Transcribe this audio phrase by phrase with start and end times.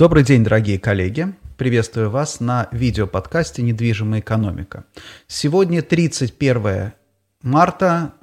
[0.00, 1.34] Добрый день, дорогие коллеги.
[1.58, 4.86] Приветствую вас на видеоподкасте «Недвижимая экономика».
[5.26, 6.92] Сегодня 31
[7.42, 8.14] марта,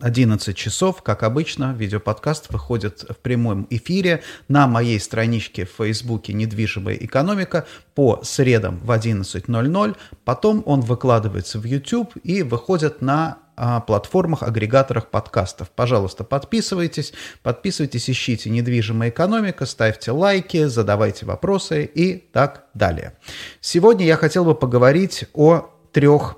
[0.00, 6.96] 11 часов, как обычно, видеоподкаст выходит в прямом эфире на моей страничке в Фейсбуке «Недвижимая
[6.96, 9.96] экономика» по средам в 11.00.
[10.24, 13.40] Потом он выкладывается в YouTube и выходит на
[13.86, 15.70] платформах, агрегаторах подкастов.
[15.70, 23.16] Пожалуйста, подписывайтесь, подписывайтесь, ищите «Недвижимая экономика», ставьте лайки, задавайте вопросы и так далее.
[23.60, 26.36] Сегодня я хотел бы поговорить о трех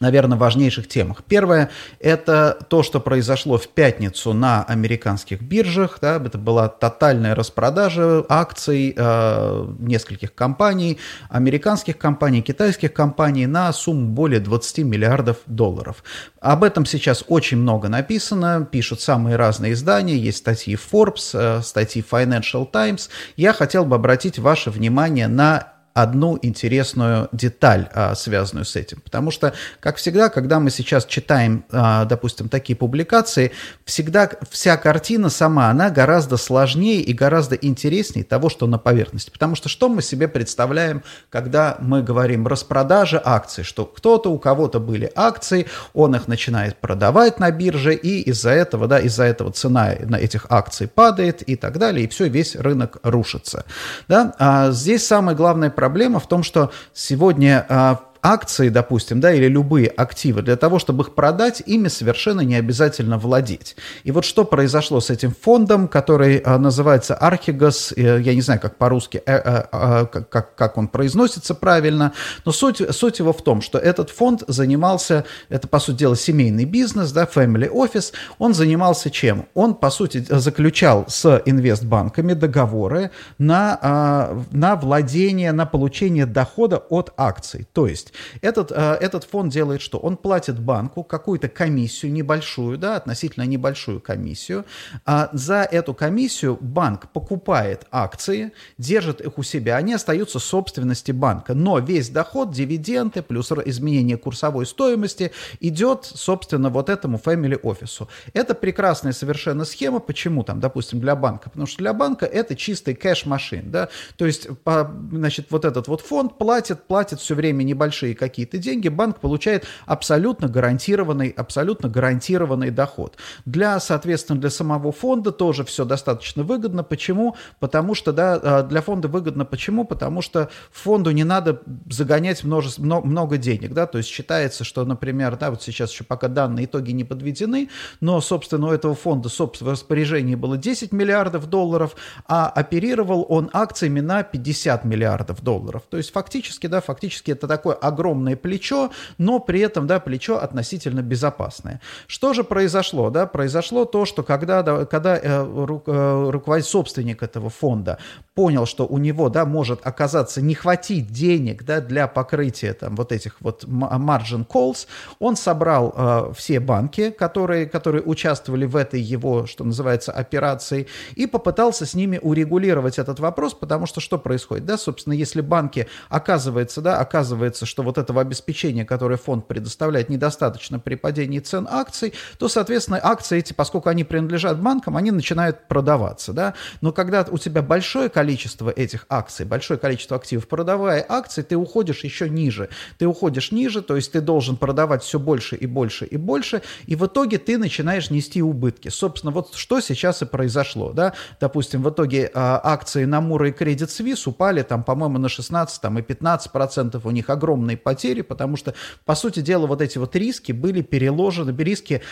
[0.00, 1.22] наверное, важнейших темах.
[1.24, 5.98] Первое– это то, что произошло в пятницу на американских биржах.
[6.00, 10.98] Да, это была тотальная распродажа акций э, нескольких компаний,
[11.30, 16.04] американских компаний, китайских компаний на сумму более 20 миллиардов долларов.
[16.40, 22.04] Об этом сейчас очень много написано, пишут самые разные издания, есть статьи Forbes, э, статьи
[22.08, 23.08] Financial Times.
[23.36, 29.00] Я хотел бы обратить ваше внимание на одну интересную деталь, а, связанную с этим.
[29.00, 33.52] Потому что, как всегда, когда мы сейчас читаем, а, допустим, такие публикации,
[33.86, 39.30] всегда вся картина сама, она гораздо сложнее и гораздо интереснее того, что на поверхности.
[39.30, 44.80] Потому что что мы себе представляем, когда мы говорим распродажа акций, что кто-то, у кого-то
[44.80, 49.94] были акции, он их начинает продавать на бирже, и из-за этого, да, из-за этого цена
[50.04, 53.64] на этих акций падает и так далее, и все, весь рынок рушится.
[54.08, 54.34] Да?
[54.38, 59.86] А здесь самое главное проблема в том, что сегодня а, акции, допустим, да, или любые
[59.86, 63.76] активы, для того, чтобы их продать, ими совершенно не обязательно владеть.
[64.02, 68.60] И вот что произошло с этим фондом, который а, называется Архигас, э, я не знаю,
[68.60, 72.12] как по-русски, э, э, э, как, как он произносится правильно,
[72.44, 76.64] но суть, суть его в том, что этот фонд занимался, это, по сути дела, семейный
[76.64, 79.46] бизнес, да, family office, он занимался чем?
[79.54, 87.12] Он, по сути, заключал с инвестбанками договоры на, э, на владение, на получение дохода от
[87.16, 87.68] акций.
[87.72, 89.98] То есть этот, э, этот фонд делает что?
[89.98, 94.64] Он платит банку какую-то комиссию небольшую, да, относительно небольшую комиссию.
[95.04, 101.54] А за эту комиссию банк покупает акции, держит их у себя, они остаются собственности банка.
[101.54, 108.08] Но весь доход, дивиденды плюс изменение курсовой стоимости идет, собственно, вот этому family офису.
[108.32, 110.00] Это прекрасная совершенно схема.
[110.00, 111.50] Почему там, допустим, для банка?
[111.50, 116.00] Потому что для банка это чистый кэш-машин, да, то есть, по, значит, вот этот вот
[116.00, 122.70] фонд платит, платит все время небольшие большие какие-то деньги, банк получает абсолютно гарантированный, абсолютно гарантированный
[122.70, 123.16] доход.
[123.44, 126.84] Для, соответственно, для самого фонда тоже все достаточно выгодно.
[126.84, 127.36] Почему?
[127.60, 129.84] Потому что, да, а, для фонда выгодно почему?
[129.84, 135.36] Потому что фонду не надо загонять множество, много денег, да, то есть считается, что, например,
[135.36, 137.68] да, вот сейчас еще пока данные итоги не подведены,
[138.00, 141.96] но, собственно, у этого фонда, собственно, в распоряжении было 10 миллиардов долларов,
[142.26, 145.82] а оперировал он акциями на 50 миллиардов долларов.
[145.88, 151.02] То есть фактически, да, фактически это такой огромное плечо, но при этом, да, плечо относительно
[151.02, 151.80] безопасное.
[152.06, 153.26] Что же произошло, да?
[153.26, 157.98] Произошло то, что когда, да, когда э, ру, э, руководитель, собственник этого фонда
[158.34, 163.12] понял, что у него, да, может оказаться не хватить денег, да, для покрытия там вот
[163.12, 164.86] этих вот margin calls,
[165.18, 171.26] он собрал э, все банки, которые, которые участвовали в этой его, что называется, операции, и
[171.26, 176.80] попытался с ними урегулировать этот вопрос, потому что что происходит, да, собственно, если банки оказывается,
[176.80, 182.48] да, оказывается, что вот этого обеспечения, которое фонд предоставляет, недостаточно при падении цен акций, то,
[182.48, 186.54] соответственно, акции эти, поскольку они принадлежат банкам, они начинают продаваться, да.
[186.80, 192.04] Но когда у тебя большое количество этих акций, большое количество активов, продавая акции, ты уходишь
[192.04, 192.68] еще ниже.
[192.98, 196.96] Ты уходишь ниже, то есть ты должен продавать все больше и больше и больше, и
[196.96, 198.88] в итоге ты начинаешь нести убытки.
[198.88, 201.14] Собственно, вот что сейчас и произошло, да.
[201.40, 205.98] Допустим, в итоге а, акции Намура и Credit Suisse упали там, по-моему, на 16 там,
[205.98, 208.74] и 15 процентов, у них огромные огромные потери, потому что,
[209.04, 212.02] по сути дела, вот эти вот риски были переложены, риски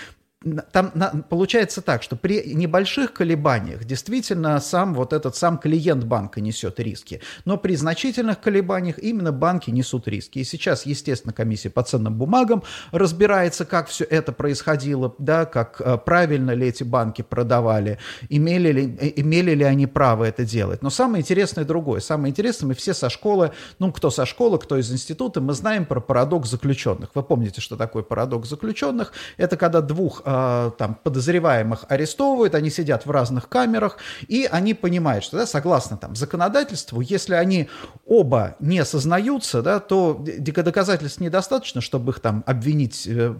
[0.73, 6.41] там на, получается так, что при небольших колебаниях действительно сам вот этот сам клиент банка
[6.41, 10.41] несет риски, но при значительных колебаниях именно банки несут риски.
[10.41, 12.62] И сейчас, естественно, комиссия по ценным бумагам
[12.93, 17.99] разбирается, как все это происходило, да, как э, правильно ли эти банки продавали,
[18.29, 20.82] имели ли, э, имели ли они право это делать.
[20.82, 22.00] Но самое интересное другое.
[22.00, 25.87] Самое интересное, мы все со школы, ну, кто со школы, кто из института, мы знаем
[25.87, 27.11] про парадокс заключенных.
[27.14, 29.12] Вы помните, что такое парадокс заключенных?
[29.37, 30.33] Это когда двух э,
[30.78, 33.98] там подозреваемых арестовывают, они сидят в разных камерах,
[34.28, 37.69] и они понимают, что, да, согласно там законодательству, если они
[38.06, 43.34] оба не сознаются, да, то доказательств недостаточно, чтобы их там обвинить, э,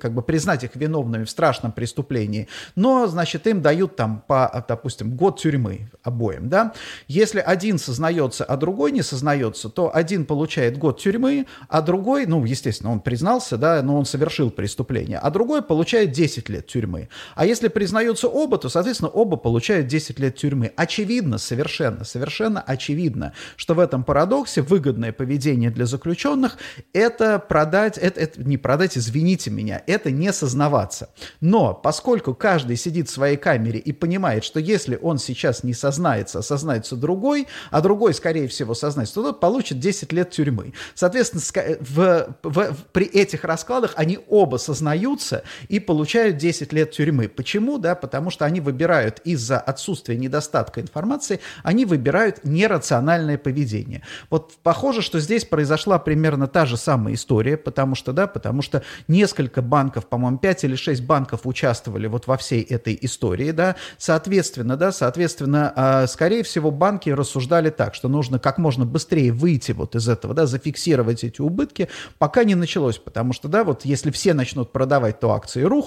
[0.00, 5.16] как бы признать их виновными в страшном преступлении, но, значит, им дают там по, допустим,
[5.16, 6.72] год тюрьмы обоим, да.
[7.08, 12.44] Если один сознается, а другой не сознается, то один получает год тюрьмы, а другой, ну,
[12.44, 17.08] естественно, он признался, да, но он совершил преступление, а другой получает 10 лет тюрьмы.
[17.34, 20.72] А если признаются оба, то, соответственно, оба получают 10 лет тюрьмы.
[20.76, 26.58] Очевидно, совершенно, совершенно очевидно, что в этом парадоксе выгодное поведение для заключенных–
[26.92, 31.10] это продать, это, это не продать, извините меня, это не сознаваться.
[31.40, 36.40] Но поскольку каждый сидит в своей камере и понимает, что если он сейчас не сознается,
[36.40, 40.72] а сознается другой, а другой, скорее всего, сознается, то тот получит 10 лет тюрьмы.
[40.94, 41.42] Соответственно,
[41.80, 47.28] в, в, в, при этих раскладах они оба сознаются и получают 10 лет тюрьмы.
[47.28, 47.78] Почему?
[47.78, 54.02] Да, потому что они выбирают из-за отсутствия недостатка информации, они выбирают нерациональное поведение.
[54.30, 58.82] Вот похоже, что здесь произошла примерно та же самая история, потому что, да, потому что
[59.08, 64.76] несколько банков, по-моему, 5 или 6 банков участвовали вот во всей этой истории, да, соответственно,
[64.76, 69.94] да, соответственно, а, скорее всего, банки рассуждали так, что нужно как можно быстрее выйти вот
[69.94, 71.88] из этого, да, зафиксировать эти убытки,
[72.18, 75.81] пока не началось, потому что, да, вот если все начнут продавать, то акции рухнут,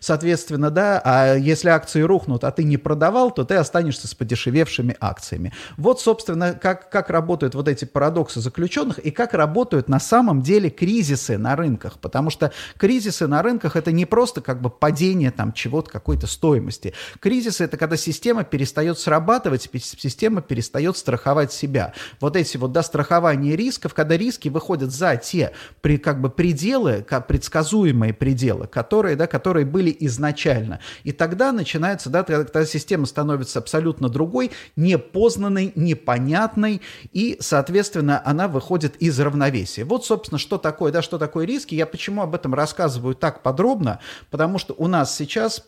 [0.00, 4.96] соответственно, да, а если акции рухнут, а ты не продавал, то ты останешься с подешевевшими
[5.00, 5.52] акциями.
[5.76, 10.70] Вот, собственно, как, как работают вот эти парадоксы заключенных и как работают на самом деле
[10.70, 15.52] кризисы на рынках, потому что кризисы на рынках это не просто как бы падение там
[15.52, 16.94] чего-то, какой-то стоимости.
[17.20, 21.92] Кризисы это когда система перестает срабатывать, система перестает страховать себя.
[22.20, 27.04] Вот эти вот, да, страхование рисков, когда риски выходят за те при, как бы пределы,
[27.26, 30.80] предсказуемые пределы, которые, да, которые были изначально.
[31.04, 36.82] И тогда начинается, да, тогда система становится абсолютно другой, непознанной, непонятной,
[37.12, 39.84] и, соответственно, она выходит из равновесия.
[39.84, 41.76] Вот, собственно, что такое, да, что такое риски.
[41.76, 45.64] Я почему об этом рассказываю так подробно, потому что у нас сейчас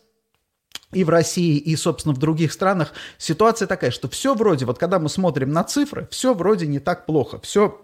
[0.92, 4.98] и в России, и, собственно, в других странах ситуация такая, что все вроде, вот когда
[4.98, 7.80] мы смотрим на цифры, все вроде не так плохо, все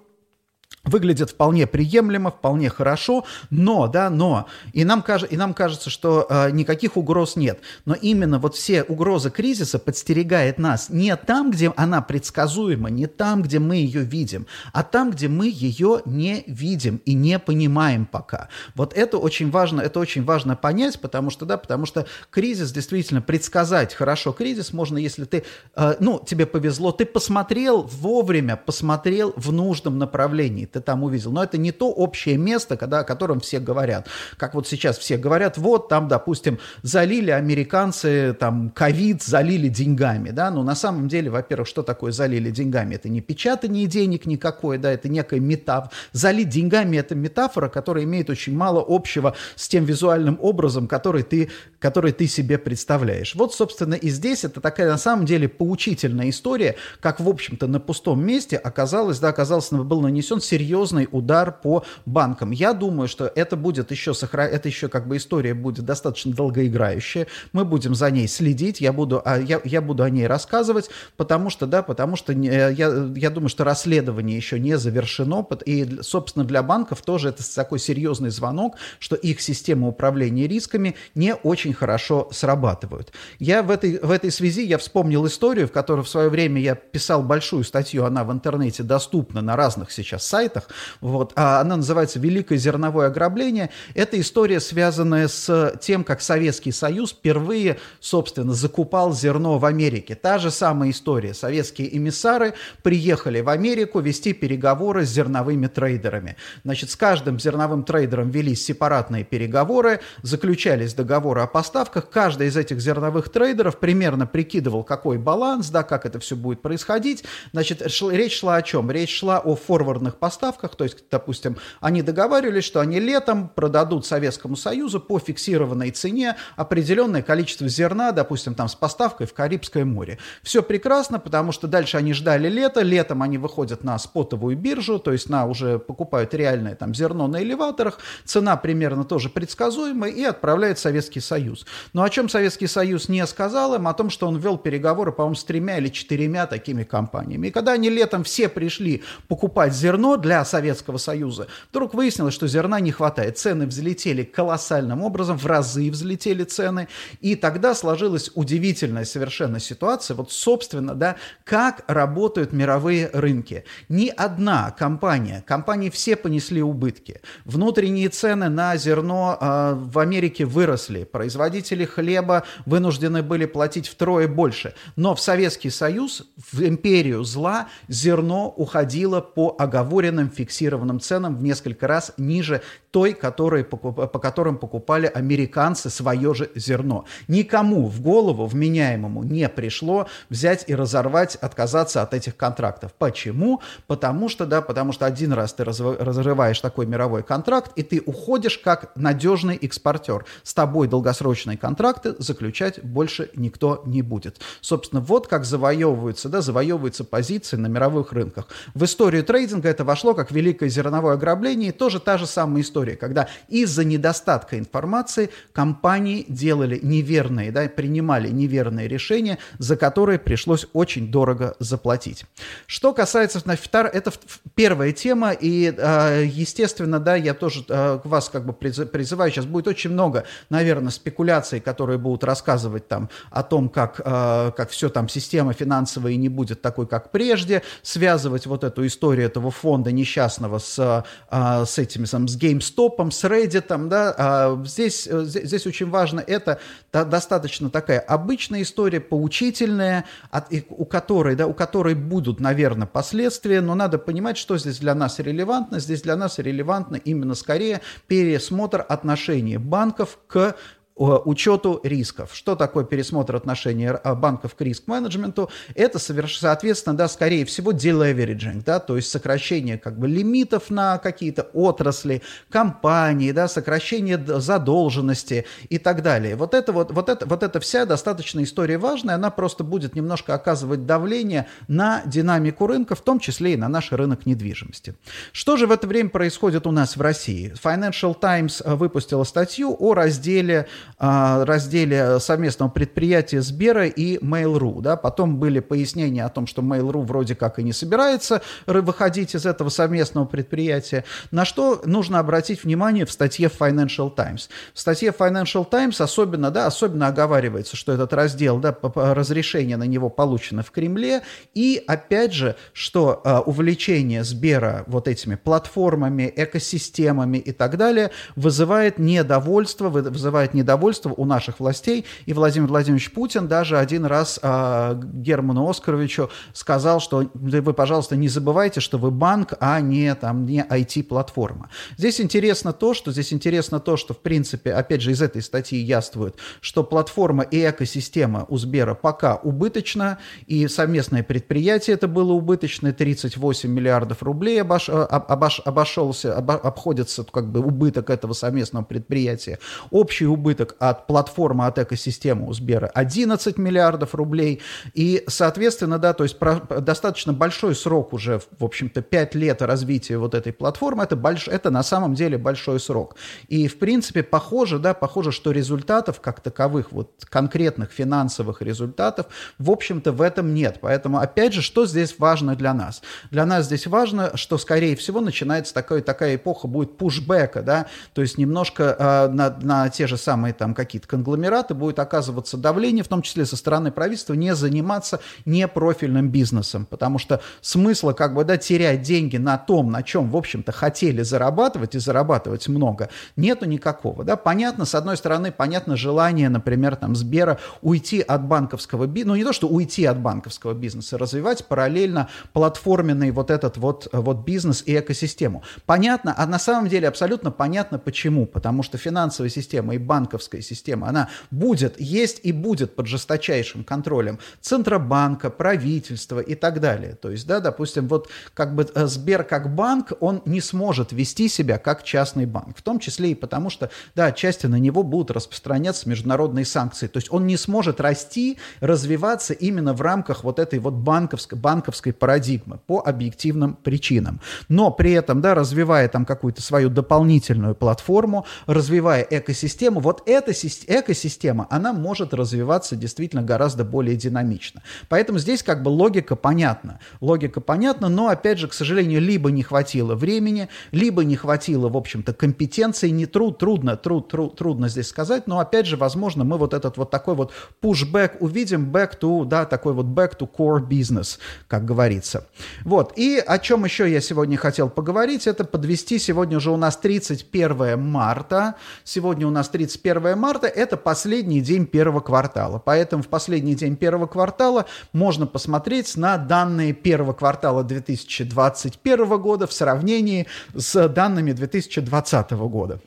[0.86, 6.26] выглядит вполне приемлемо, вполне хорошо, но, да, но, и нам, каж, и нам кажется, что
[6.28, 11.72] э, никаких угроз нет, но именно вот все угрозы кризиса подстерегает нас не там, где
[11.76, 17.02] она предсказуема, не там, где мы ее видим, а там, где мы ее не видим
[17.04, 18.48] и не понимаем пока.
[18.74, 23.20] Вот это очень важно, это очень важно понять, потому что, да, потому что кризис действительно
[23.20, 24.32] предсказать хорошо.
[24.32, 25.44] Кризис можно, если ты,
[25.74, 31.32] э, ну, тебе повезло, ты посмотрел вовремя, посмотрел в нужном направлении, ты там увидел.
[31.32, 34.08] Но это не то общее место, когда, о котором все говорят.
[34.36, 40.50] Как вот сейчас все говорят, вот там, допустим, залили американцы там ковид, залили деньгами, да,
[40.50, 42.94] но на самом деле, во-первых, что такое залили деньгами?
[42.94, 45.90] Это не печатание денег никакое, да, это некая метафора.
[46.12, 51.50] Залить деньгами– это метафора, которая имеет очень мало общего с тем визуальным образом, который ты,
[51.78, 53.34] который ты себе представляешь.
[53.34, 57.80] Вот, собственно, и здесь это такая, на самом деле, поучительная история, как, в общем-то, на
[57.80, 62.50] пустом месте оказалось, да, оказалось, был нанесен серьезный серьезный удар по банкам.
[62.50, 64.42] Я думаю, что это будет еще сохра...
[64.42, 67.28] это еще как бы история будет достаточно долгоиграющая.
[67.52, 71.50] Мы будем за ней следить, я буду, а я, я буду о ней рассказывать, потому
[71.50, 76.62] что, да, потому что я, я думаю, что расследование еще не завершено, и, собственно, для
[76.62, 83.12] банков тоже это такой серьезный звонок, что их системы управления рисками не очень хорошо срабатывают.
[83.38, 86.74] Я в этой, в этой связи я вспомнил историю, в которой в свое время я
[86.74, 90.68] писал большую статью, она в интернете доступна на разных сейчас сайтах, сайтах.
[91.00, 91.32] Вот.
[91.36, 93.70] А она называется «Великое зерновое ограбление».
[93.94, 100.14] Это история, связанная с тем, как Советский Союз впервые, собственно, закупал зерно в Америке.
[100.14, 101.34] Та же самая история.
[101.34, 106.36] Советские эмиссары приехали в Америку вести переговоры с зерновыми трейдерами.
[106.64, 112.10] Значит, с каждым зерновым трейдером велись сепаратные переговоры, заключались договоры о поставках.
[112.10, 117.24] Каждый из этих зерновых трейдеров примерно прикидывал, какой баланс, да, как это все будет происходить.
[117.52, 118.90] Значит, речь шла о чем?
[118.90, 124.04] Речь шла о форвардных поставках поставках, то есть, допустим, они договаривались, что они летом продадут
[124.04, 130.18] Советскому Союзу по фиксированной цене определенное количество зерна, допустим, там с поставкой в Карибское море.
[130.42, 135.12] Все прекрасно, потому что дальше они ждали лета, летом они выходят на спотовую биржу, то
[135.12, 140.78] есть на уже покупают реальное там зерно на элеваторах, цена примерно тоже предсказуемая и отправляет
[140.78, 141.66] Советский Союз.
[141.92, 143.88] Но о чем Советский Союз не сказал им?
[143.88, 147.48] О том, что он вел переговоры, по-моему, с тремя или четырьмя такими компаниями.
[147.48, 151.46] И когда они летом все пришли покупать зерно для Советского Союза.
[151.70, 153.38] Вдруг выяснилось, что зерна не хватает.
[153.38, 156.88] Цены взлетели колоссальным образом, в разы взлетели цены.
[157.20, 160.16] И тогда сложилась удивительная совершенно ситуация.
[160.16, 161.14] Вот, собственно, да,
[161.44, 163.64] как работают мировые рынки.
[163.88, 167.20] Ни одна компания, компании все понесли убытки.
[167.44, 171.04] Внутренние цены на зерно э, в Америке выросли.
[171.04, 174.74] Производители хлеба вынуждены были платить втрое больше.
[174.96, 181.86] Но в Советский Союз, в империю зла, зерно уходило по оговоренным фиксированным ценам в несколько
[181.86, 187.04] раз ниже той, которые, по которым покупали американцы свое же зерно.
[187.28, 192.92] Никому в голову вменяемому не пришло взять и разорвать, отказаться от этих контрактов.
[192.98, 193.60] Почему?
[193.86, 198.58] Потому что, да, потому что один раз ты разрываешь такой мировой контракт, и ты уходишь
[198.58, 200.24] как надежный экспортер.
[200.42, 204.40] С тобой долгосрочные контракты заключать больше никто не будет.
[204.62, 208.48] Собственно, вот как завоевываются, да, завоевываются позиции на мировых рынках.
[208.74, 213.28] В историю трейдинга это вошло как великое зерновое ограбление, тоже та же самая история, когда
[213.48, 221.56] из-за недостатка информации компании делали неверные, да, принимали неверные решения, за которые пришлось очень дорого
[221.58, 222.24] заплатить.
[222.66, 224.12] Что касается, это
[224.54, 229.68] первая тема, и, а, естественно, да, я тоже а, вас как бы призываю, сейчас будет
[229.68, 235.08] очень много, наверное, спекуляций, которые будут рассказывать там о том, как, а, как все там
[235.08, 241.04] система финансовая не будет такой, как прежде, связывать вот эту историю этого фонда несчастного с,
[241.30, 246.60] с этими, с GameStop, с Reddit, да, здесь, здесь очень важно это,
[246.92, 253.74] достаточно такая обычная история, поучительная, от, у которой, да, у которой будут, наверное, последствия, но
[253.74, 255.80] надо понимать, что здесь для нас релевантно.
[255.80, 260.56] Здесь для нас релевантно именно скорее пересмотр отношений банков к
[260.96, 262.30] учету рисков.
[262.32, 265.50] Что такое пересмотр отношений а, банков к риск-менеджменту?
[265.74, 271.42] Это, соответственно, да, скорее всего, deleveraging, да, то есть сокращение как бы лимитов на какие-то
[271.52, 276.34] отрасли, компании, да, сокращение задолженности и так далее.
[276.34, 280.34] Вот это вот, вот это, вот эта вся достаточно история важная, она просто будет немножко
[280.34, 284.94] оказывать давление на динамику рынка, в том числе и на наш рынок недвижимости.
[285.32, 287.52] Что же в это время происходит у нас в России?
[287.62, 290.66] Financial Times э, выпустила статью о разделе
[290.98, 294.80] разделе совместного предприятия Сбера и Mail.ru.
[294.80, 294.96] Да?
[294.96, 299.68] Потом были пояснения о том, что Mail.ru вроде как и не собирается выходить из этого
[299.68, 301.04] совместного предприятия.
[301.30, 304.48] На что нужно обратить внимание в статье Financial Times.
[304.72, 310.08] В статье Financial Times особенно, да, особенно оговаривается, что этот раздел, да, разрешение на него
[310.08, 311.22] получено в Кремле.
[311.54, 318.98] И опять же, что uh, увлечение Сбера вот этими платформами, экосистемами и так далее вызывает
[318.98, 325.00] недовольство, вызывает недовольство недовольство у наших властей, и Владимир Владимирович Путин даже один раз э,
[325.14, 330.62] Герману Оскаровичу сказал, что вы, пожалуйста, не забывайте, что вы банк, а не, там, не
[330.62, 331.70] IT-платформа.
[331.96, 335.78] Здесь интересно то, что здесь интересно то, что, в принципе, опять же, из этой статьи
[335.78, 342.92] яствует, что платформа и экосистема у Сбера пока убыточна, и совместное предприятие это было убыточное,
[342.92, 349.58] 38 миллиардов рублей обош, обош, обошелся, об, обходится как бы убыток этого совместного предприятия.
[349.90, 350.26] Общий
[350.66, 354.60] убыток от платформы, от экосистемы у Сбера 11 миллиардов рублей.
[354.94, 360.18] И, соответственно, да, то есть про, достаточно большой срок уже, в общем-то, 5 лет развития
[360.18, 363.16] вот этой платформы, это, больш, это на самом деле большой срок.
[363.48, 369.26] И, в принципе, похоже, да, похоже, что результатов как таковых, вот конкретных финансовых результатов,
[369.58, 370.78] в общем-то, в этом нет.
[370.80, 373.02] Поэтому, опять же, что здесь важно для нас?
[373.30, 378.22] Для нас здесь важно, что, скорее всего, начинается такая, такая эпоха будет пушбека, да, то
[378.22, 383.08] есть немножко э, на, на те же самые там какие-то конгломераты, будет оказываться давление, в
[383.08, 388.56] том числе со стороны правительства, не заниматься непрофильным бизнесом, потому что смысла как бы, да,
[388.56, 394.24] терять деньги на том, на чем, в общем-то, хотели зарабатывать и зарабатывать много, нету никакого,
[394.24, 399.36] да, понятно, с одной стороны, понятно желание, например, там, Сбера уйти от банковского бизнеса, ну,
[399.36, 404.82] не то, что уйти от банковского бизнеса, развивать параллельно платформенный вот этот вот, вот бизнес
[404.86, 405.62] и экосистему.
[405.84, 410.62] Понятно, а на самом деле абсолютно понятно почему, потому что финансовая система и банковская банковская
[410.62, 417.14] система, она будет, есть и будет под жесточайшим контролем Центробанка, правительства и так далее.
[417.14, 421.48] То есть, да, допустим, вот как бы э, Сбер как банк, он не сможет вести
[421.48, 425.30] себя как частный банк, в том числе и потому, что, да, отчасти на него будут
[425.30, 427.08] распространяться международные санкции.
[427.08, 432.12] То есть он не сможет расти, развиваться именно в рамках вот этой вот банковской, банковской
[432.12, 434.40] парадигмы по объективным причинам.
[434.68, 441.66] Но при этом, да, развивая там какую-то свою дополнительную платформу, развивая экосистему, вот эта экосистема,
[441.70, 444.82] она может развиваться действительно гораздо более динамично.
[445.08, 447.00] Поэтому здесь как бы логика понятна.
[447.20, 451.96] Логика понятна, но, опять же, к сожалению, либо не хватило времени, либо не хватило, в
[451.96, 453.08] общем-то, компетенции.
[453.08, 456.96] Не труд, трудно, труд, труд, трудно здесь сказать, но, опять же, возможно, мы вот этот
[456.96, 461.84] вот такой вот pushback увидим, back to, да, такой вот back to core business, как
[461.84, 462.46] говорится.
[462.84, 463.12] Вот.
[463.16, 468.00] И о чем еще я сегодня хотел поговорить, это подвести, сегодня уже у нас 31
[468.00, 473.96] марта, сегодня у нас 31 марта, это последний день первого квартала, поэтому в последний день
[473.96, 482.50] первого квартала можно посмотреть на данные первого квартала 2021 года в сравнении с данными 2020
[482.52, 483.00] года.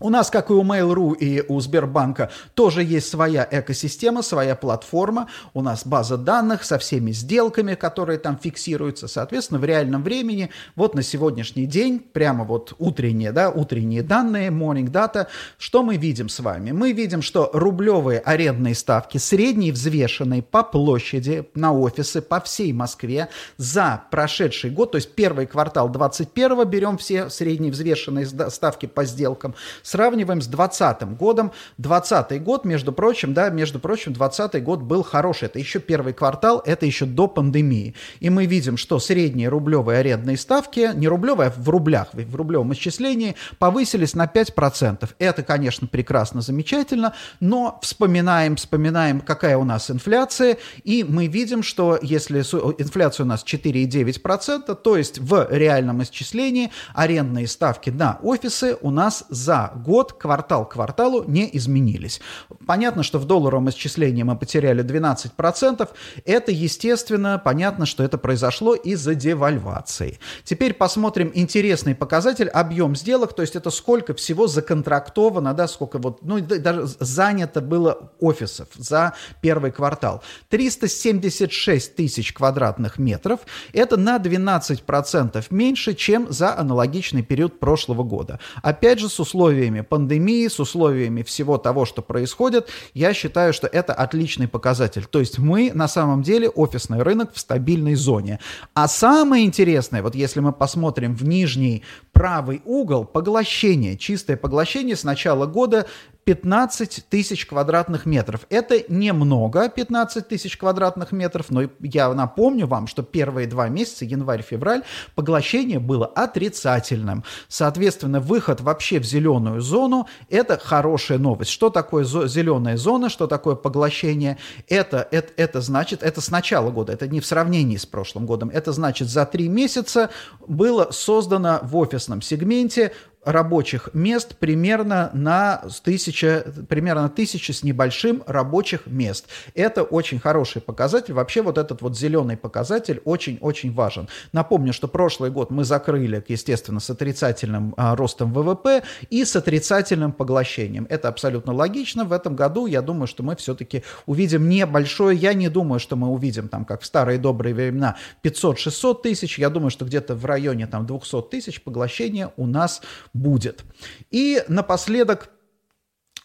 [0.00, 5.28] У нас, как и у Mail.ru и у Сбербанка, тоже есть своя экосистема, своя платформа.
[5.52, 9.08] У нас база данных со всеми сделками, которые там фиксируются.
[9.08, 14.90] Соответственно, в реальном времени, вот на сегодняшний день, прямо вот утренние, да, утренние данные, morning
[14.90, 15.26] data,
[15.58, 16.70] что мы видим с вами?
[16.70, 23.28] Мы видим, что рублевые арендные ставки, средние взвешенные по площади на офисы по всей Москве
[23.58, 29.54] за прошедший год, то есть первый квартал 21 берем все средние взвешенные ставки по сделкам,
[29.90, 31.50] Сравниваем с 2020 годом.
[31.78, 35.46] 2020 год, между прочим, да, между прочим, 2020 год был хороший.
[35.46, 37.96] Это еще первый квартал, это еще до пандемии.
[38.20, 42.72] И мы видим, что средние рублевые арендные ставки, не рублевые, а в рублях, в рублевом
[42.72, 45.08] исчислении, повысились на 5%.
[45.18, 51.98] Это, конечно, прекрасно, замечательно, но вспоминаем, вспоминаем, какая у нас инфляция, и мы видим, что
[52.00, 52.42] если
[52.78, 59.24] инфляция у нас 4,9%, то есть в реальном исчислении арендные ставки на офисы у нас
[59.30, 62.20] за год, квартал к кварталу не изменились.
[62.66, 65.88] Понятно, что в долларовом исчислении мы потеряли 12%.
[66.24, 70.18] Это, естественно, понятно, что это произошло из-за девальвации.
[70.44, 76.22] Теперь посмотрим интересный показатель, объем сделок, то есть это сколько всего законтрактовано, да, сколько вот,
[76.22, 80.22] ну, даже занято было офисов за первый квартал.
[80.48, 83.40] 376 тысяч квадратных метров,
[83.72, 88.40] это на 12% меньше, чем за аналогичный период прошлого года.
[88.62, 93.66] Опять же, с условиями условиями пандемии, с условиями всего того, что происходит, я считаю, что
[93.66, 95.04] это отличный показатель.
[95.04, 98.38] То есть мы на самом деле офисный рынок в стабильной зоне.
[98.74, 105.04] А самое интересное, вот если мы посмотрим в нижний правый угол, поглощение, чистое поглощение с
[105.04, 105.86] начала года
[106.24, 108.46] 15 тысяч квадратных метров.
[108.50, 114.82] Это немного, 15 тысяч квадратных метров, но я напомню вам, что первые два месяца, январь-февраль,
[115.14, 117.24] поглощение было отрицательным.
[117.48, 121.50] Соответственно, выход вообще в зеленую зону– это хорошая новость.
[121.50, 124.38] Что такое зеленая зона, что такое поглощение?
[124.68, 128.50] Это, это, это значит, это с начала года, это не в сравнении с прошлым годом,
[128.50, 130.10] это значит за три месяца
[130.46, 132.92] было создано в офисном сегменте
[133.24, 139.26] рабочих мест примерно на тысяча, примерно тысяча с небольшим рабочих мест.
[139.54, 141.12] Это очень хороший показатель.
[141.12, 144.08] Вообще вот этот вот зеленый показатель очень-очень важен.
[144.32, 150.12] Напомню, что прошлый год мы закрыли, естественно, с отрицательным а, ростом ВВП и с отрицательным
[150.12, 150.86] поглощением.
[150.88, 152.04] Это абсолютно логично.
[152.04, 155.16] В этом году я думаю, что мы все-таки увидим небольшое.
[155.16, 159.38] Я не думаю, что мы увидим там, как в старые добрые времена, 500-600 тысяч.
[159.38, 162.80] Я думаю, что где-то в районе там 200 тысяч поглощения у нас
[163.12, 163.64] будет.
[164.10, 165.30] И напоследок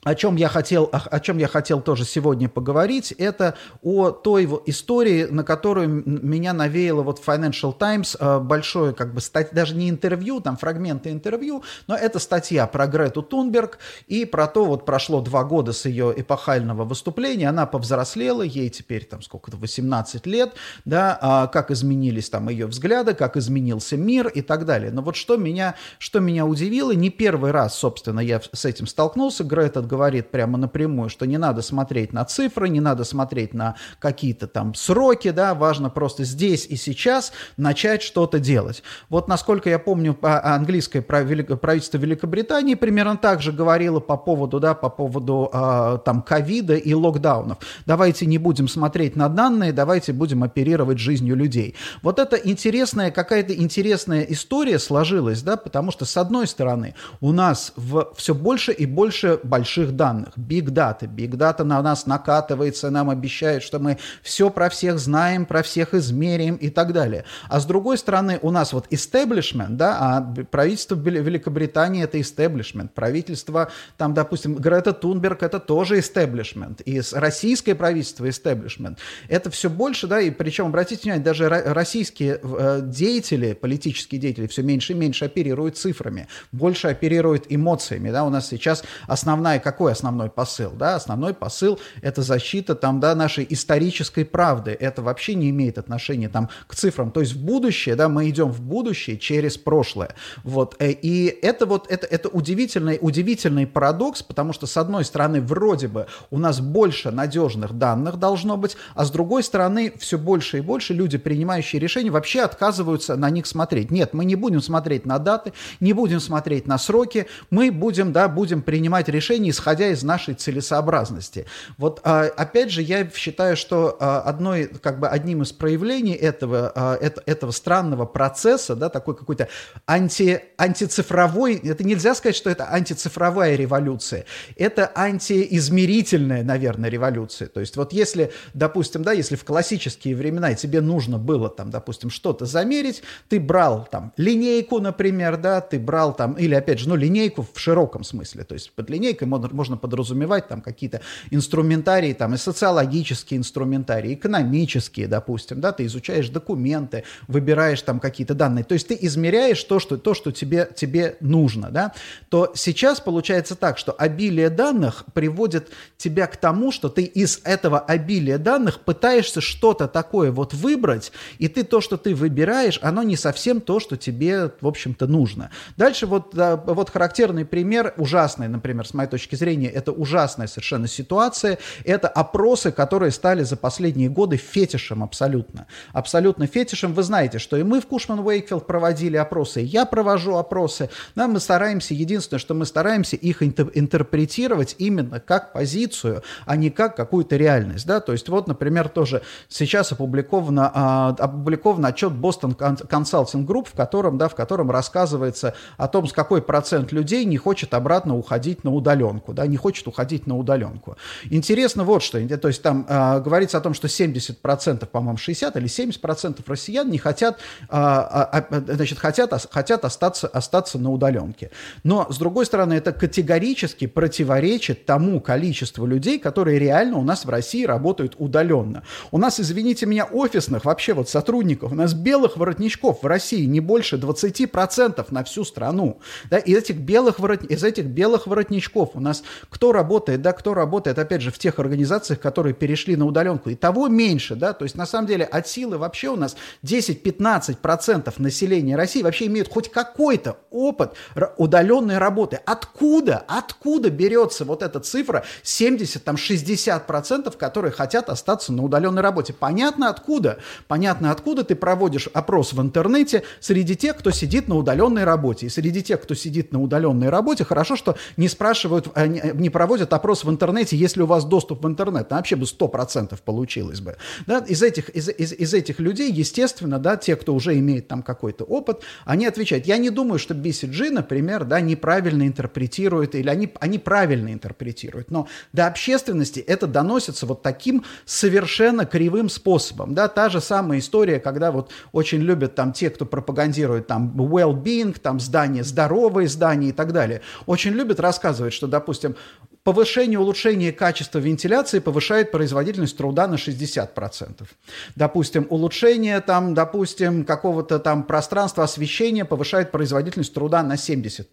[0.06, 4.48] о чем я хотел, о, о чем я хотел тоже сегодня поговорить, это о той
[4.68, 9.90] истории, на которую меня навеяло вот Financial Times э, большое, как бы, стать, даже не
[9.90, 15.22] интервью, там фрагменты интервью, но это статья про Грету Тунберг и про то, вот прошло
[15.22, 20.54] два года с ее эпохального выступления, она повзрослела, ей теперь там сколько-то, 18 лет,
[20.86, 24.92] да, а как изменились там ее взгляды, как изменился мир и так далее.
[24.92, 29.44] Но вот что меня, что меня удивило, не первый раз, собственно, я с этим столкнулся,
[29.44, 34.46] Грета говорит прямо напрямую, что не надо смотреть на цифры, не надо смотреть на какие-то
[34.46, 38.84] там сроки, да, важно просто здесь и сейчас начать что-то делать.
[39.08, 44.90] Вот насколько я помню, английское правительство Великобритании примерно так же говорило по поводу, да, по
[44.90, 47.60] поводу э, там ковида и локдаунов.
[47.86, 51.76] Давайте не будем смотреть на данные, давайте будем оперировать жизнью людей.
[52.02, 57.72] Вот это интересная, какая-то интересная история сложилась, да, потому что с одной стороны у нас
[57.78, 61.08] в все больше и больше больших больших данных, big data.
[61.08, 65.94] Big data на нас накатывается, нам обещают, что мы все про всех знаем, про всех
[65.94, 67.26] измеряем и так далее.
[67.50, 70.22] А с другой стороны, у нас вот establishment, да, а
[70.52, 78.26] правительство Великобритании это establishment, правительство, там, допустим, Грета Тунберг это тоже establishment, и российское правительство
[78.26, 78.98] establishment.
[79.30, 84.64] Это все больше, да, и причем, обратите внимание, даже российские э, деятели, политические деятели все
[84.64, 89.92] меньше и меньше оперируют цифрами, больше оперируют эмоциями, да, у нас сейчас основная, как какой
[89.92, 90.72] основной посыл?
[90.72, 90.96] Да?
[90.96, 94.72] Основной посыл– это защита там, да, нашей исторической правды.
[94.80, 97.12] Это вообще не имеет отношения там, к цифрам.
[97.12, 100.16] То есть в будущее, да, мы идем в будущее через прошлое.
[100.46, 100.78] Вот.
[100.80, 105.90] Э, и это вот это, это удивительный, удивительный парадокс, потому что, с одной стороны, вроде
[105.90, 110.62] бы у нас больше надежных данных должно быть, а с другой стороны, все больше и
[110.62, 113.92] больше люди, принимающие решения, вообще отказываются на них смотреть.
[113.92, 118.30] Нет, мы не будем смотреть на даты, не будем смотреть на сроки, мы будем, да,
[118.30, 121.46] будем принимать решения, исходя из нашей целесообразности.
[121.78, 126.72] Вот, а, опять же, я считаю, что а, одной, как бы одним из проявлений этого,
[126.76, 129.48] а, этого странного процесса, да, такой какой-то
[129.88, 134.26] анти, антицифровой, это нельзя сказать, что это антицифровая революция,
[134.58, 137.48] это антиизмерительная, наверное, революция.
[137.48, 142.10] То есть вот если, допустим, да, если в классические времена тебе нужно было там, допустим,
[142.10, 146.96] что-то замерить, ты брал там линейку, например, да, ты брал там, или опять же, ну,
[146.96, 152.34] линейку в широком смысле, то есть под линейкой можно, можно подразумевать там какие-то инструментарии, там
[152.34, 158.88] и социологические инструментарии, экономические, допустим, да, ты изучаешь документы, выбираешь там какие-то данные, то есть
[158.88, 161.94] ты измеряешь то, что, то, что тебе, тебе нужно, да,
[162.30, 167.80] то сейчас получается так, что обилие данных приводит тебя к тому, что ты из этого
[167.80, 173.16] обилия данных пытаешься что-то такое вот выбрать, и ты то, что ты выбираешь, оно не
[173.16, 175.52] совсем то, что тебе, в общем-то, нужно.
[175.78, 181.58] Дальше вот, вот характерный пример, ужасный, например, с моей точки зрения, это ужасная совершенно ситуация,
[181.84, 185.68] это опросы, которые стали за последние годы фетишем абсолютно.
[185.94, 186.94] Абсолютно фетишем.
[186.94, 190.90] Вы знаете, что и мы в Кушман Уэйкфилд проводили опросы, и я провожу опросы.
[191.16, 196.96] Да, мы стараемся, единственное, что мы стараемся их интерпретировать именно как позицию, а не как
[196.96, 197.86] какую-то реальность.
[197.86, 198.00] Да?
[198.00, 204.18] То есть вот, например, тоже сейчас опубликовано, а, опубликован отчет Boston Consulting Group, в котором,
[204.18, 208.72] да, в котором рассказывается о том, с какой процент людей не хочет обратно уходить на
[208.72, 210.98] удаленку, да, не хочет уходить на удаленку.
[211.30, 215.68] Интересно вот что, то есть там э, говорится о том, что 70%, по-моему, 60 или
[215.68, 221.52] 70% россиян не хотят, э, э, значит, хотят, хотят остаться, остаться на удаленке.
[221.84, 227.30] Но, с другой стороны, это категорически противоречит тому количеству людей, которые реально у нас в
[227.30, 228.84] России работают удаленно.
[229.12, 233.60] У нас, извините меня, офисных вообще вот сотрудников, у нас белых воротничков в России не
[233.60, 236.00] больше 20% на всю страну.
[236.30, 237.44] Да, из этих белых, ворот...
[237.44, 239.15] из этих белых воротничков у нас
[239.50, 243.56] кто работает, да, кто работает, опять же, в тех организациях, которые перешли на удаленку, и
[243.56, 248.76] того меньше, да, то есть на самом деле от силы вообще у нас 10-15% населения
[248.76, 250.94] России вообще имеют хоть какой-то опыт
[251.38, 252.40] удаленной работы.
[252.46, 259.34] Откуда, откуда берется вот эта цифра 70-60%, которые хотят остаться на удаленной работе?
[259.34, 260.40] Понятно откуда?
[260.68, 265.46] Понятно откуда ты проводишь опрос в интернете среди тех, кто сидит на удаленной работе.
[265.48, 269.94] И среди тех, кто сидит на удаленной работе, хорошо, что не спрашивают, э, не проводят
[269.94, 272.10] опрос в интернете, если у вас доступ в интернет.
[272.10, 273.98] Там вообще бы 100% получилось бы.
[274.28, 274.40] Да?
[274.40, 278.44] Из, этих, из, из, из этих людей, естественно, да, те, кто уже имеет там какой-то
[278.44, 279.66] опыт, они отвечают.
[279.66, 285.12] Я не думаю, что BCG, например, да, неправильно интерпретирует, или они, они правильно интерпретируют.
[285.12, 289.94] Но до общественности это доносится вот таким совершенно кривым способом.
[289.94, 290.08] Да?
[290.08, 295.20] Та же самая история, когда вот очень любят там те, кто пропагандирует там well-being, там
[295.20, 299.14] здания, здоровые здания и так далее, очень любят рассказывать, что, допустим, System.
[299.14, 299.20] him
[299.66, 304.48] Повышение, улучшение качества вентиляции повышает производительность труда на 60%.
[304.96, 311.26] Допустим, улучшение там, допустим, какого-то там пространства освещения повышает производительность труда на 70%.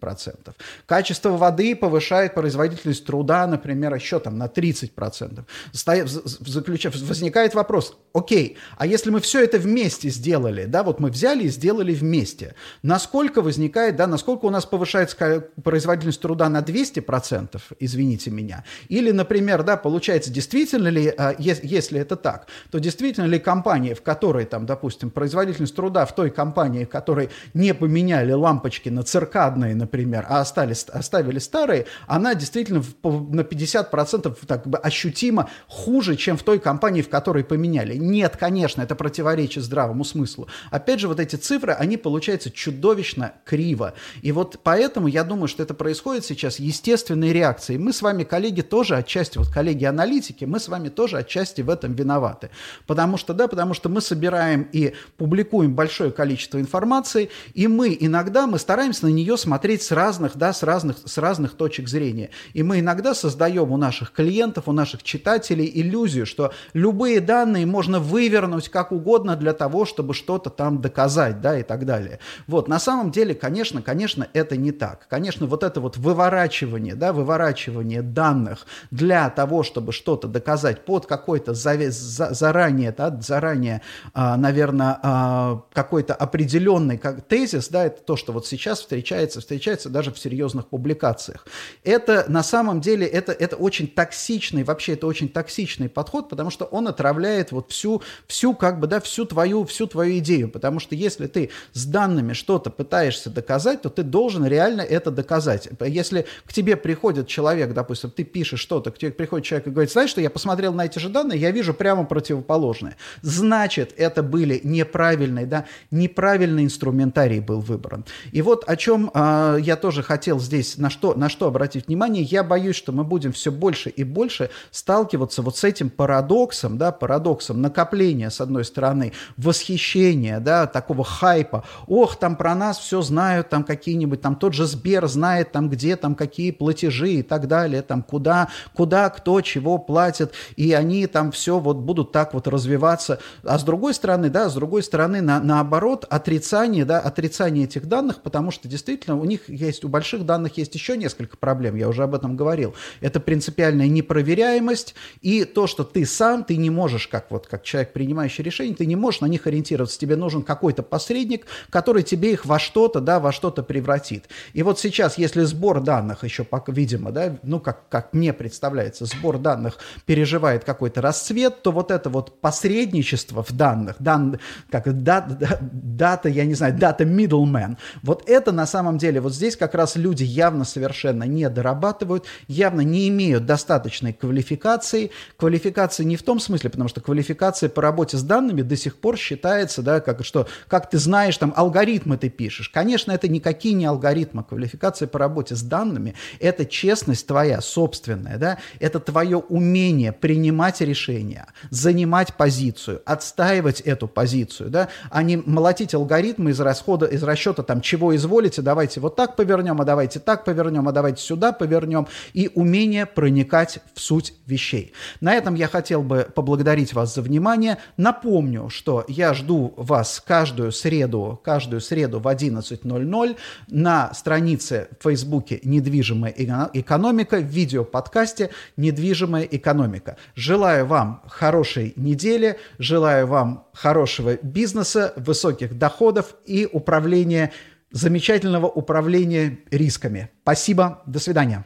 [0.87, 5.43] Качество воды повышает производительность труда, например, еще там на 30%.
[5.71, 11.43] Заключав, возникает вопрос, окей, а если мы все это вместе сделали, да, вот мы взяли
[11.43, 18.22] и сделали вместе, насколько возникает, да, насколько у нас повышается производительность труда на 200%, извините,
[18.23, 18.63] извините меня.
[18.89, 24.01] Или, например, да, получается, действительно ли, а, если это так, то действительно ли компания, в
[24.01, 29.75] которой, там, допустим, производительность труда в той компании, в которой не поменяли лампочки на циркадные,
[29.75, 36.43] например, а остались, оставили старые, она действительно на 50% так бы ощутимо хуже, чем в
[36.43, 37.97] той компании, в которой поменяли.
[37.97, 40.47] Нет, конечно, это противоречит здравому смыслу.
[40.71, 43.93] Опять же, вот эти цифры, они получаются чудовищно криво.
[44.21, 47.79] И вот поэтому я думаю, что это происходит сейчас естественной реакцией.
[47.79, 51.69] Мы с вами вами, коллеги, тоже отчасти, вот коллеги-аналитики, мы с вами тоже отчасти в
[51.69, 52.51] этом виноваты.
[52.85, 58.45] Потому что, да, потому что мы собираем и публикуем большое количество информации, и мы иногда,
[58.45, 62.29] мы стараемся на нее смотреть с разных, да, с разных, с разных точек зрения.
[62.53, 67.99] И мы иногда создаем у наших клиентов, у наших читателей иллюзию, что любые данные можно
[67.99, 72.19] вывернуть как угодно для того, чтобы что-то там доказать, да, и так далее.
[72.45, 75.07] Вот, на самом деле, конечно, конечно, это не так.
[75.09, 81.53] Конечно, вот это вот выворачивание, да, выворачивание данных для того, чтобы что-то доказать под какой-то
[81.53, 83.81] заранее, да, заранее,
[84.13, 89.89] а, наверное, а, какой-то определенный как, тезис, да, это то, что вот сейчас встречается, встречается
[89.89, 91.45] даже в серьезных публикациях.
[91.83, 96.65] Это на самом деле, это, это очень токсичный, вообще это очень токсичный подход, потому что
[96.65, 100.95] он отравляет вот всю, всю как бы, да, всю твою, всю твою идею, потому что
[100.95, 105.69] если ты с данными что-то пытаешься доказать, то ты должен реально это доказать.
[105.79, 109.91] Если к тебе приходит человек, допустим, ты пишешь что-то, к тебе приходит человек и говорит,
[109.91, 112.97] знаешь что, я посмотрел на эти же данные, я вижу прямо противоположное.
[113.21, 118.05] Значит, это были неправильные, да, неправильный инструментарий был выбран.
[118.31, 122.23] И вот о чем э, я тоже хотел здесь, на что, на что обратить внимание,
[122.23, 126.91] я боюсь, что мы будем все больше и больше сталкиваться вот с этим парадоксом, да,
[126.91, 133.49] парадоксом накопления, с одной стороны, восхищения, да, такого хайпа, ох, там про нас все знают,
[133.49, 137.72] там какие-нибудь, там тот же Сбер знает, там где, там какие платежи и так далее,
[137.81, 143.19] там куда, куда, кто, чего платит, и они там все вот будут так вот развиваться.
[143.43, 148.21] А с другой стороны, да, с другой стороны, на, наоборот, отрицание, да, отрицание этих данных,
[148.21, 152.03] потому что действительно у них есть, у больших данных есть еще несколько проблем, я уже
[152.03, 152.75] об этом говорил.
[153.01, 157.93] Это принципиальная непроверяемость и то, что ты сам, ты не можешь, как вот, как человек,
[157.93, 162.45] принимающий решение, ты не можешь на них ориентироваться, тебе нужен какой-то посредник, который тебе их
[162.45, 164.25] во что-то, да, во что-то превратит.
[164.53, 169.39] И вот сейчас, если сбор данных еще, видимо, да, ну, как, как мне представляется, сбор
[169.39, 176.29] данных переживает какой-то расцвет, то вот это вот посредничество в данных, дан, как дата, дата,
[176.29, 180.23] я не знаю, дата middleman, вот это на самом деле, вот здесь как раз люди
[180.23, 185.11] явно совершенно не дорабатывают, явно не имеют достаточной квалификации.
[185.37, 189.17] Квалификации не в том смысле, потому что квалификация по работе с данными до сих пор
[189.17, 192.69] считается, да, как что, как ты знаешь, там, алгоритмы ты пишешь.
[192.69, 194.43] Конечно, это никакие не алгоритмы.
[194.43, 201.45] Квалификация по работе с данными– это честность твоя собственная, да, это твое умение принимать решения,
[201.69, 207.81] занимать позицию, отстаивать эту позицию, да, а не молотить алгоритмы из расхода, из расчета там,
[207.81, 212.49] чего изволите, давайте вот так повернем, а давайте так повернем, а давайте сюда повернем, и
[212.55, 214.93] умение проникать в суть вещей.
[215.21, 217.77] На этом я хотел бы поблагодарить вас за внимание.
[217.97, 223.37] Напомню, что я жду вас каждую среду, каждую среду в 11.00
[223.67, 226.33] на странице в Фейсбуке «Недвижимая
[226.73, 230.17] экономика» в видеоподкасте «Недвижимая экономика».
[230.35, 237.51] Желаю вам хорошей недели, желаю вам хорошего бизнеса, высоких доходов и управления,
[237.91, 240.29] замечательного управления рисками.
[240.41, 241.65] Спасибо, до свидания.